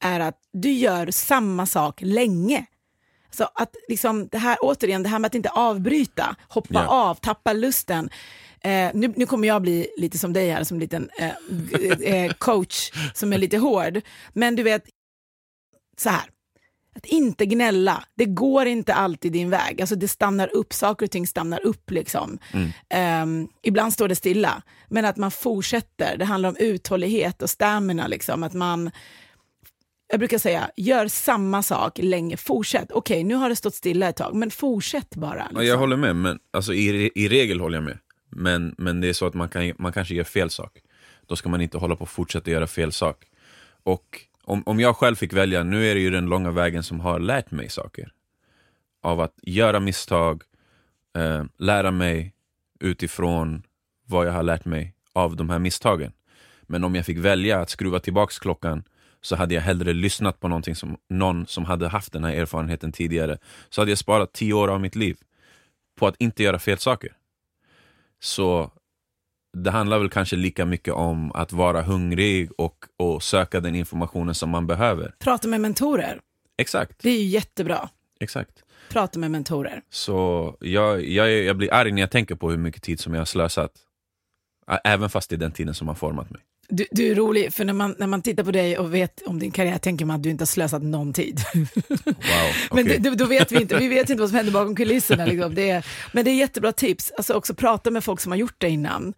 [0.00, 2.66] är att du gör samma sak länge.
[3.30, 6.88] Så att liksom det här, återigen, det här med att inte avbryta, hoppa yeah.
[6.88, 8.10] av, tappa lusten.
[8.60, 12.32] Eh, nu, nu, kommer jag bli lite som dig här, som en liten eh, eh,
[12.32, 14.00] coach som är lite hård.
[14.32, 14.84] Men du vet,
[15.96, 16.30] så här.
[16.96, 19.80] Att inte gnälla, det går inte alltid din väg.
[19.80, 21.90] Alltså det stannar upp, saker och ting stannar upp.
[21.90, 22.38] Liksom.
[22.52, 23.22] Mm.
[23.22, 26.16] Um, ibland står det stilla, men att man fortsätter.
[26.18, 28.06] Det handlar om uthållighet och stamina.
[28.06, 28.42] Liksom.
[28.42, 28.90] Att man,
[30.10, 32.92] jag brukar säga, gör samma sak länge, fortsätt.
[32.92, 35.44] Okej, okay, nu har det stått stilla ett tag, men fortsätt bara.
[35.44, 35.66] Liksom.
[35.66, 37.98] Jag håller med, men, alltså, i, i regel håller jag med.
[38.30, 40.78] Men, men det är så att man, kan, man kanske gör fel sak.
[41.26, 43.24] Då ska man inte hålla på och fortsätta göra fel sak.
[43.82, 44.20] Och
[44.50, 47.18] om, om jag själv fick välja, nu är det ju den långa vägen som har
[47.18, 48.12] lärt mig saker.
[49.02, 50.42] Av att göra misstag,
[51.18, 52.34] eh, lära mig
[52.80, 53.62] utifrån
[54.06, 56.12] vad jag har lärt mig av de här misstagen.
[56.62, 58.84] Men om jag fick välja att skruva tillbaks klockan
[59.20, 62.92] så hade jag hellre lyssnat på någonting som, någon som hade haft den här erfarenheten
[62.92, 63.38] tidigare.
[63.68, 65.16] Så hade jag sparat tio år av mitt liv
[65.98, 67.12] på att inte göra fel saker.
[68.20, 68.70] Så
[69.56, 74.34] det handlar väl kanske lika mycket om att vara hungrig och, och söka den informationen
[74.34, 75.14] som man behöver.
[75.18, 76.20] Prata med mentorer.
[76.58, 76.98] Exakt.
[77.02, 77.88] Det är ju jättebra.
[78.20, 78.64] Exakt.
[78.90, 79.82] Prata med mentorer.
[79.90, 83.20] Så jag, jag, jag blir arg när jag tänker på hur mycket tid som jag
[83.20, 83.72] har slösat.
[84.84, 86.40] Även fast det är den tiden som har format mig.
[86.70, 89.38] Du, du, är rolig, för när man, när man tittar på dig och vet om
[89.38, 91.40] din karriär tänker man att du inte har slösat någon tid.
[92.04, 92.14] Wow,
[92.70, 92.84] okay.
[92.84, 95.24] Men det, då vet vi inte, vi vet inte vad som händer bakom kulisserna.
[95.24, 95.54] Liksom.
[95.54, 98.54] Det är, men det är jättebra tips, alltså också prata med folk som har gjort
[98.58, 99.14] det innan.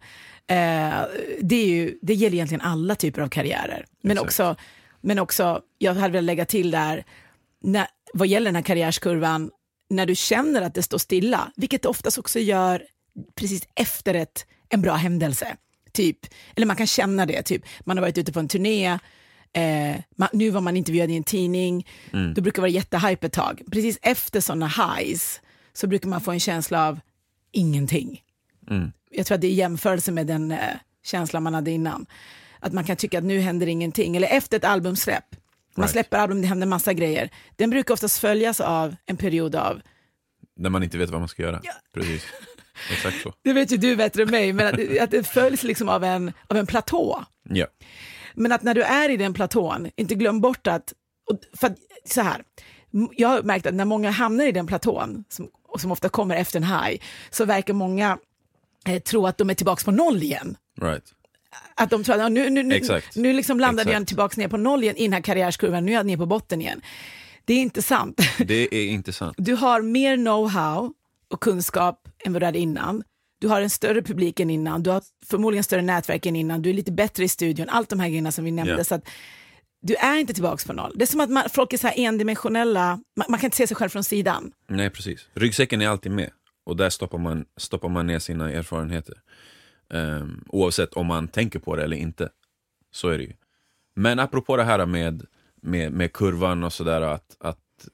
[0.47, 0.93] Eh,
[1.41, 3.85] det, är ju, det gäller egentligen alla typer av karriärer.
[4.01, 4.55] Men också,
[5.01, 7.05] men också, jag hade velat lägga till där,
[7.63, 9.51] när, vad gäller den här karriärskurvan,
[9.89, 12.83] när du känner att det står stilla, vilket det oftast också gör
[13.35, 15.57] precis efter ett, en bra händelse.
[15.93, 16.17] Typ,
[16.55, 17.65] eller man kan känna det, typ.
[17.83, 18.99] man har varit ute på en turné,
[19.53, 22.33] eh, man, nu var man intervjuad i en tidning, mm.
[22.33, 23.61] då brukar det vara jättehype ett tag.
[23.71, 25.41] Precis efter sådana highs
[25.73, 26.99] så brukar man få en känsla av
[27.51, 28.21] ingenting.
[28.69, 28.91] Mm.
[29.09, 30.59] Jag tror att det är i jämförelse med den eh,
[31.03, 32.05] känslan man hade innan.
[32.59, 35.25] Att man kan tycka att nu händer ingenting, eller efter ett albumsläpp.
[35.75, 35.91] Man right.
[35.91, 37.29] släpper album, det händer massa grejer.
[37.55, 39.81] Den brukar oftast följas av en period av...
[40.55, 41.59] När man inte vet vad man ska göra.
[41.63, 41.73] Ja.
[41.93, 42.25] Precis.
[42.91, 43.33] Exakt så.
[43.43, 46.33] Det vet ju du bättre än mig, men att, att det följs liksom av en,
[46.47, 47.25] av en platå.
[47.49, 47.67] Ja.
[48.33, 50.93] Men att när du är i den platån, inte glöm bort att,
[51.59, 52.43] för att, så här,
[53.11, 56.35] jag har märkt att när många hamnar i den platån, som, och som ofta kommer
[56.35, 58.17] efter en high, så verkar många
[58.87, 60.57] eh, tro att de är tillbaka på noll igen.
[60.81, 61.03] Right.
[61.75, 62.81] Att de tror att nu, nu, nu,
[63.15, 63.99] nu liksom landade Exakt.
[63.99, 66.25] jag tillbaka ner på noll igen i den här karriärskurvan, nu är jag ner på
[66.25, 66.81] botten igen.
[67.45, 68.21] Det är inte sant.
[68.37, 69.35] Det är inte sant.
[69.39, 70.93] Du har mer know-how
[71.29, 73.03] och kunskap än vad du hade innan.
[73.39, 76.69] Du har en större publik än innan, du har förmodligen större nätverk än innan, du
[76.69, 78.73] är lite bättre i studion, allt de här grejerna som vi nämnde.
[78.73, 78.83] Yeah.
[78.83, 79.09] Så att
[79.81, 80.93] du är inte tillbaka på noll.
[80.95, 83.67] Det är som att man, folk är så här endimensionella, man, man, kan inte se
[83.67, 84.51] sig själv från sidan.
[84.67, 85.27] Nej, precis.
[85.33, 86.29] Ryggsäcken är alltid med
[86.63, 89.15] och där stoppar man, stoppar man ner sina erfarenheter.
[89.89, 92.29] Um, oavsett om man tänker på det eller inte.
[92.91, 93.33] Så är det ju.
[93.95, 95.25] Men apropå det här med,
[95.61, 97.87] med, med kurvan och sådär, att, att,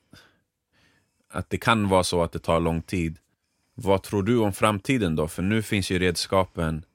[1.30, 3.18] att det kan vara så att det tar lång tid.
[3.82, 5.28] Vad tror du om framtiden då?
[5.28, 6.86] För nu finns ju redskapen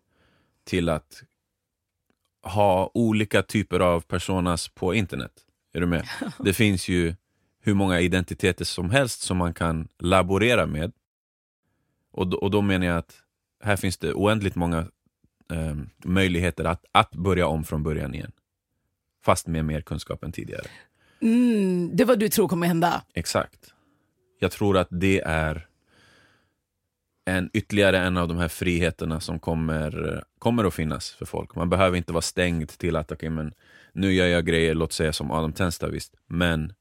[0.64, 1.22] till att
[2.42, 5.32] ha olika typer av personas på internet.
[5.72, 6.08] Är du med?
[6.38, 7.14] Det finns ju
[7.60, 10.92] hur många identiteter som helst som man kan laborera med.
[12.12, 13.22] Och då, och då menar jag att
[13.64, 14.78] här finns det oändligt många
[15.52, 18.32] eh, möjligheter att, att börja om från början igen.
[19.24, 20.66] Fast med mer kunskap än tidigare.
[21.20, 23.02] Mm, det är vad du tror kommer hända.
[23.14, 23.74] Exakt.
[24.38, 25.68] Jag tror att det är
[27.24, 31.54] en, ytterligare en av de här friheterna som kommer, kommer att finnas för folk.
[31.54, 33.54] Man behöver inte vara stängd till att okay, men
[33.92, 36.14] nu gör jag grejer, låt säga som Adam Tensta visst.
[36.26, 36.72] Men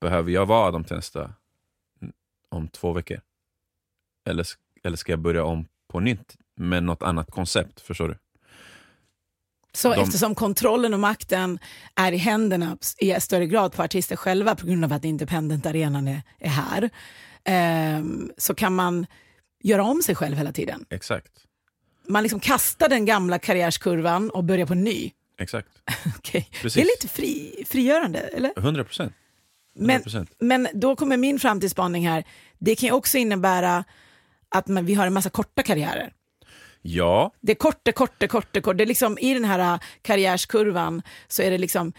[0.00, 1.30] behöver jag vara Adam Tensta
[2.48, 3.20] om två veckor?
[4.28, 4.46] Eller,
[4.84, 7.80] eller ska jag börja om på nytt med något annat koncept?
[7.80, 8.18] Förstår du?
[9.72, 11.58] Så De- eftersom kontrollen och makten
[11.94, 16.22] är i händerna i större grad på artister själva på grund av att independent-arenan är,
[16.38, 16.90] är här,
[17.44, 19.06] ehm, så kan man
[19.62, 20.84] göra om sig själv hela tiden.
[20.90, 21.32] Exakt.
[22.08, 25.12] Man liksom kastar den gamla karriärskurvan och börjar på en ny.
[25.38, 25.68] Exakt.
[26.18, 26.48] Okej.
[26.52, 26.74] Precis.
[26.74, 28.52] Det är lite fri, frigörande, eller?
[28.56, 29.12] 100 procent.
[29.74, 30.26] Men, 100%.
[30.38, 32.24] men då kommer min framtidsspaning här.
[32.58, 33.84] Det kan ju också innebära
[34.48, 36.12] att man, vi har en massa korta karriärer.
[36.82, 38.74] Ja, Det är korta, korta, korta, korta.
[38.76, 41.92] Det är liksom, I den här äh, karriärskurvan så är det liksom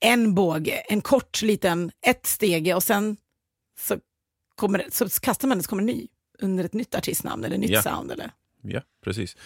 [0.00, 3.16] en båge, en kort liten, ett stege och sen
[3.80, 3.98] så,
[4.54, 6.06] kommer så kastar man det så kommer det ny
[6.44, 7.82] under ett nytt artistnamn eller nytt Ja.
[7.82, 8.12] sound.
[8.12, 8.30] Eller?
[8.62, 9.36] Ja, precis.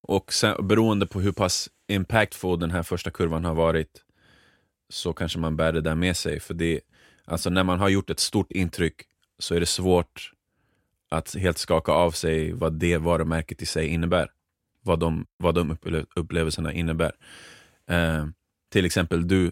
[0.00, 4.02] Och sen, beroende på hur pass impactful den här första kurvan har varit
[4.88, 6.40] så kanske man bär det där med sig.
[6.40, 6.80] För det,
[7.24, 8.94] alltså när man har gjort ett stort intryck
[9.38, 10.32] så är det svårt
[11.08, 14.30] att helt skaka av sig vad det varumärket i sig innebär.
[14.82, 17.12] Vad de, vad de upple- upplevelserna innebär.
[17.86, 18.26] Eh,
[18.72, 19.50] till exempel, du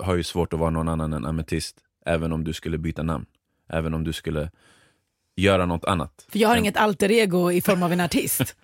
[0.00, 3.26] har ju svårt att vara någon annan än ametist, även om du skulle byta namn.
[3.68, 4.50] Även om du skulle
[5.36, 6.26] göra något annat.
[6.28, 8.40] För jag har än- inget alter ego i form av en artist.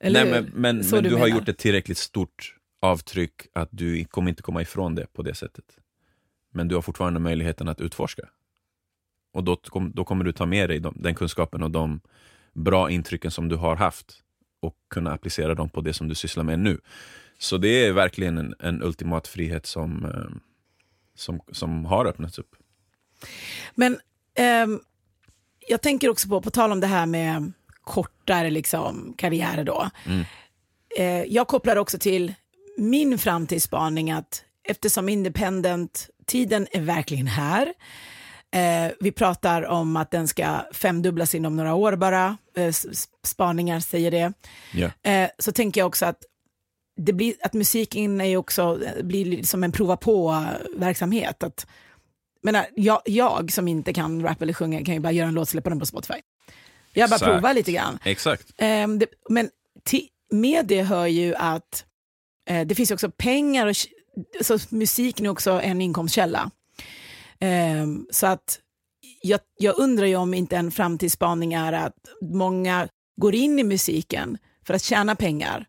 [0.00, 4.28] Nej, men, men, men du du, har gjort ett tillräckligt stort avtryck att du kommer
[4.28, 5.64] inte komma ifrån det på det sättet.
[6.52, 8.22] Men du har fortfarande möjligheten att utforska.
[9.32, 9.60] Och då,
[9.94, 12.00] då kommer du ta med dig de, den kunskapen och de
[12.52, 14.22] bra intrycken som du har haft
[14.60, 16.80] och kunna applicera dem på det som du sysslar med nu.
[17.38, 20.36] Så det är verkligen en, en ultimat frihet som, eh,
[21.14, 22.56] som, som har öppnats upp.
[23.74, 23.98] Men
[24.34, 24.80] ehm,
[25.72, 27.52] jag tänker också på, på tal om det här med
[27.84, 29.90] kortare liksom, karriärer då.
[30.06, 30.24] Mm.
[30.98, 32.34] Eh, jag kopplar också till
[32.76, 37.66] min framtidsspaning att eftersom independent-tiden är verkligen här,
[38.54, 42.74] eh, vi pratar om att den ska femdubblas inom några år bara, eh,
[43.24, 44.32] spaningar säger det,
[44.72, 45.10] Ja.
[45.10, 46.22] eh, så tänker jag också att
[46.96, 51.42] det blir, att musiken är också, blir som en prova på-verksamhet.
[51.42, 51.66] Att,
[52.42, 55.42] menar, jag, jag som inte kan rap eller sjunga kan ju bara göra en låt
[55.42, 56.20] och släppa den på Spotify.
[56.92, 57.32] Jag bara Exakt.
[57.32, 57.98] provar lite grann.
[58.04, 58.52] Exakt.
[58.58, 59.50] Ehm, det, men
[60.30, 61.84] med det hör ju att
[62.48, 63.76] eh, det finns också pengar och
[64.44, 66.50] så musiken är också en inkomstkälla.
[67.38, 68.58] Ehm, så att
[69.22, 74.38] jag, jag undrar ju om inte en framtidsspaning är att många går in i musiken
[74.66, 75.66] för att tjäna pengar.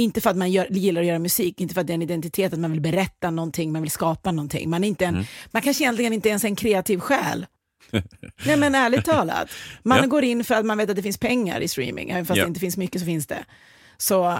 [0.00, 2.02] Inte för att man gör, gillar att göra musik, inte för att det är en
[2.02, 4.70] identitet, att man vill berätta någonting, man vill skapa någonting.
[4.70, 5.26] Man, är inte en, Mm.
[5.50, 7.46] man kanske egentligen inte ens är en kreativ själ.
[8.46, 9.48] Nej men ärligt talat,
[9.82, 10.06] man Ja.
[10.06, 12.44] går in för att man vet att det finns pengar i streaming, även fast Ja.
[12.44, 13.44] det inte finns mycket så finns det.
[13.98, 14.38] Så,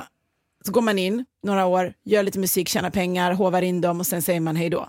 [0.65, 4.07] så går man in några år, gör lite musik, tjänar pengar, hovar in dem och
[4.07, 4.89] sen säger man hej då.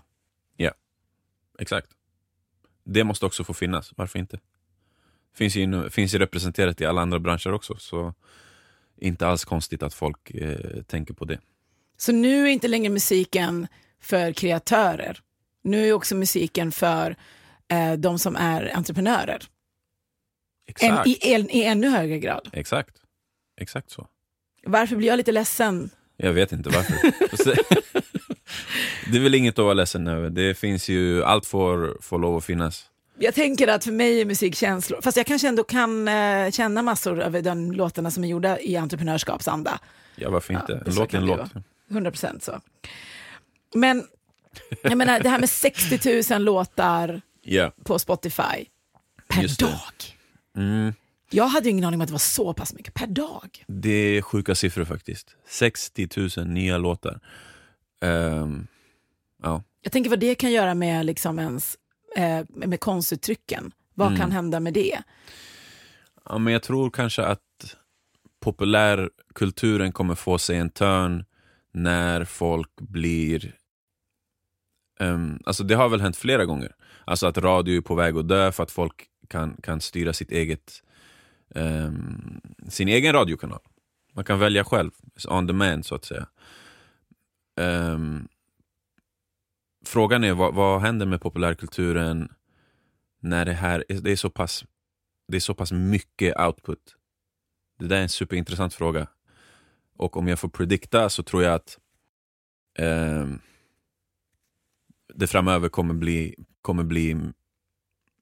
[1.60, 1.88] Exakt.
[2.86, 4.40] Det måste också få finnas, varför inte?
[5.36, 8.14] Finns ju, finns ju representerat i alla andra branscher också, så
[9.02, 11.40] inte alls konstigt att folk eh, tänker på det.
[11.98, 13.68] Så nu är inte längre musiken
[14.02, 15.20] för kreatörer.
[15.64, 17.16] Nu är också musiken för
[17.68, 19.44] eh, de som är entreprenörer.
[20.82, 21.08] En, Exakt.
[21.08, 22.50] i, en, I ännu högre grad.
[22.54, 22.96] Exakt.
[23.62, 24.08] Exakt så.
[24.64, 25.90] Varför blir jag lite ledsen?
[26.18, 26.94] Jag vet inte varför.
[29.12, 30.30] det är väl inget att vara ledsen över.
[30.30, 32.91] Det finns ju, allt får, får lov att finnas.
[33.22, 36.82] Jag tänker att för mig är musik känslor, fast jag kanske ändå kan eh, känna
[36.82, 39.80] massor över de låtarna som är gjorda i entreprenörskapsanda.
[40.16, 40.92] Ja, varför Ja, inte?
[40.92, 41.52] så låt en låt.
[41.90, 42.62] 100 procent så.
[43.76, 44.04] Men
[44.84, 47.72] jag menar, det här med 60 000 låtar Ja.
[47.84, 48.66] på Spotify
[49.28, 50.18] per dag.
[50.58, 50.94] Mm.
[51.30, 53.64] Jag hade ingen aning om att det var så pass mycket per dag.
[53.68, 55.36] Det är sjuka siffror faktiskt.
[55.48, 56.08] 60
[56.38, 57.20] 000 nya låtar.
[58.02, 58.68] Ehm,
[59.44, 59.64] ja.
[59.82, 61.78] Jag tänker vad det kan göra med, liksom ens,
[62.16, 63.72] eh, med konstuttrycken.
[63.94, 64.20] Vad Mm.
[64.20, 65.02] kan hända med det?
[66.26, 67.76] ja, men jag tror kanske att
[68.40, 71.26] populärkulturen kommer få sig en törn
[71.74, 73.56] när folk blir...
[75.00, 76.76] ehm, alltså det har väl hänt flera gånger.
[77.06, 80.32] Alltså att radio är på väg att dö för att folk kan, kan styra sitt
[80.32, 80.84] eget,
[81.56, 83.60] ehm, sin egen radiokanal.
[84.14, 84.92] Man kan välja själv,
[85.28, 86.28] on demand så att säga.
[87.60, 88.28] Ehm,
[89.86, 92.30] frågan är vad, vad händer med populärkulturen
[93.20, 94.66] när det här det är så pass,
[95.28, 96.96] det är så pass mycket output.
[97.80, 99.08] Det där är en superintressant fråga.
[99.98, 101.80] Och om jag får predikta så tror jag att
[102.80, 103.28] eh,
[105.14, 107.32] det framöver kommer bli, kommer bli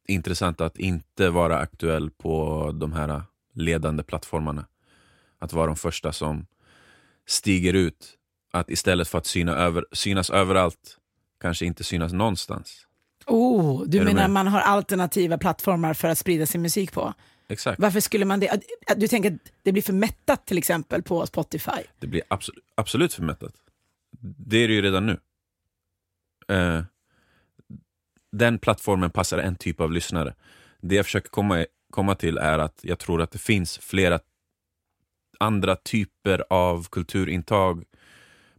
[0.07, 4.65] intressant att inte vara aktuell på de här ledande plattformarna.
[5.39, 6.47] Att vara de första som
[7.27, 8.15] stiger ut.
[8.51, 10.98] Att istället för att syna över, synas överallt,
[11.39, 12.85] kanske inte synas någonstans.
[13.27, 14.29] Oh, du Är du menar med?
[14.29, 17.13] man har alternativa plattformar för att sprida sin musik på?
[17.49, 17.79] Exakt.
[17.79, 18.61] Varför skulle man det?
[18.97, 21.81] Du tänker att det blir för mättat till exempel på Spotify?
[21.99, 23.53] Det blir absolut, absolut för mättat.
[24.21, 25.19] Det är det ju redan nu.
[26.55, 26.83] Eh,
[28.31, 30.33] den plattformen passar en typ av lyssnare.
[30.81, 34.19] Det jag försöker komma, komma till är att jag tror att det finns flera
[35.39, 37.83] andra typer av kulturintag.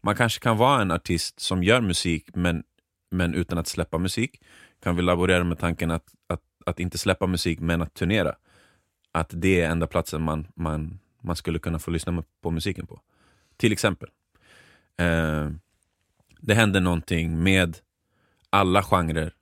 [0.03, 2.62] Man kanske kan vara en artist som gör musik men,
[3.11, 4.42] men utan att släppa musik.
[4.81, 8.37] Kan vi laborera med tanken att, att, att inte släppa musik men att turnera.
[9.12, 13.01] Att det är enda platsen man, man, man skulle kunna få lyssna på musiken på.
[13.57, 14.09] Till exempel.
[14.96, 15.51] Eh,
[16.40, 17.79] det händer någonting med
[18.51, 19.35] alla genrer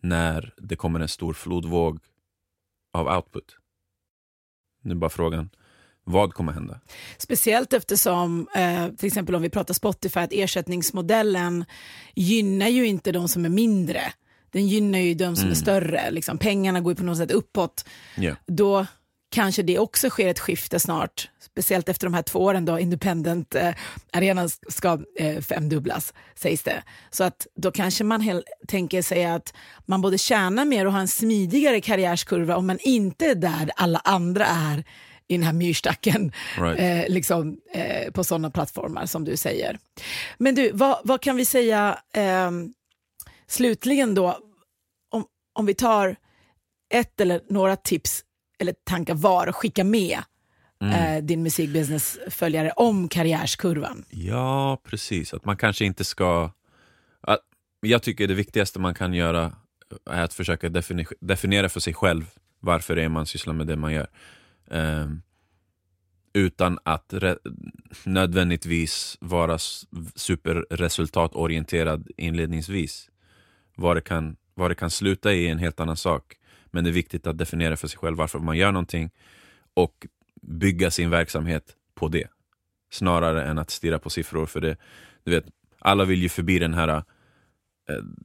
[0.00, 1.98] när det kommer en stor flodvåg
[2.92, 3.58] av output.
[4.80, 5.50] Nu är bara frågan,
[6.08, 6.80] vad kommer hända?
[7.18, 11.64] Speciellt eftersom, eh, till exempel om vi pratar Spotify, att ersättningsmodellen
[12.14, 14.00] gynnar ju inte de som är mindre.
[14.50, 15.50] Den gynnar ju de som Mm.
[15.52, 16.10] är större.
[16.10, 16.38] Liksom.
[16.38, 17.84] Pengarna går ju på något sätt uppåt.
[18.16, 18.34] Ja.
[18.46, 18.86] Då
[19.30, 21.28] kanske det också sker ett skifte snart.
[21.40, 23.74] Speciellt efter de här två åren då independent eh,
[24.12, 26.82] arenan ska eh, femdubblas, sägs det.
[27.10, 29.54] Så att då kanske man hel- tänker sig att
[29.86, 33.98] man både tjänar mer och har en smidigare karriärskurva om man inte är där alla
[34.04, 34.84] andra är
[35.28, 36.80] i den här myrstacken Right.
[36.80, 39.78] eh, liksom, eh, på sådana plattformar som du säger.
[40.38, 42.50] Men du, vad, vad kan vi säga eh,
[43.46, 44.38] slutligen då,
[45.10, 46.16] om, om vi tar
[46.94, 48.24] ett eller några tips
[48.58, 50.18] eller tankar var och skicka med
[50.82, 54.04] eh, din musikbusiness-följare om karriärskurvan.
[54.10, 55.34] Ja, precis.
[55.34, 56.50] Att man kanske inte ska...
[57.20, 57.40] Att,
[57.80, 59.52] jag tycker det viktigaste man kan göra
[60.10, 62.24] är att försöka defini- definiera för sig själv
[62.60, 64.06] varför det är man sysslar med det man gör.
[64.70, 65.22] Ehm,
[66.32, 67.14] utan att
[68.04, 69.58] nödvändigtvis vara
[70.14, 73.10] superresultatorienterad inledningsvis.
[73.76, 76.34] Vad det, kan, vad det kan sluta i är en helt annan sak.
[76.66, 79.10] Men det är viktigt att definiera för sig själv varför man gör någonting
[79.74, 80.06] och
[80.42, 82.28] bygga sin verksamhet på det.
[82.90, 84.46] Snarare än att stirra på siffror.
[84.46, 84.76] För det,
[85.24, 85.44] du vet,
[85.78, 86.88] alla vill ju förbi den här...
[86.88, 87.02] Eh,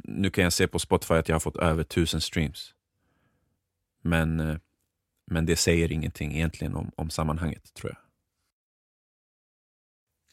[0.04, 2.74] nu kan jag se på Spotify att jag har fått över tusen streams.
[4.02, 4.58] Men, eh,
[5.32, 8.00] men det säger ingenting egentligen om, om sammanhanget, tror jag.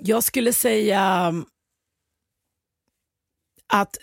[0.08, 1.32] Jag skulle säga
[3.72, 3.96] att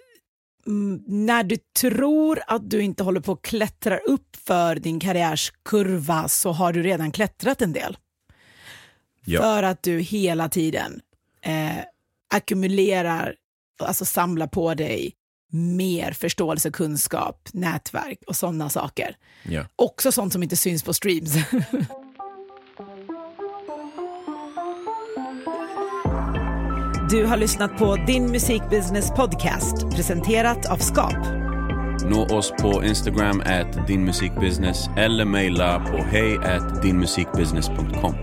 [0.65, 6.27] mm, när du tror att du inte håller på att klättra upp för din karriärskurva
[6.27, 7.97] så har du redan klättrat en del.
[9.25, 9.41] Ja.
[9.41, 11.01] För att du hela tiden
[11.41, 11.79] eh,
[12.33, 13.35] ackumulerar,
[13.79, 15.13] alltså samlar på dig
[15.55, 19.15] mer förståelse, kunskap, nätverk och sådana saker.
[19.43, 19.65] Ja.
[19.75, 21.35] Också sånt som inte syns på streams.
[27.09, 31.25] Du har lyssnat på Din Musikbusiness Podcast presenterat av Skap.
[32.09, 38.15] Nå oss på Instagram at dinmusikbusiness eller mejla på hej at dinmusikbusiness.com.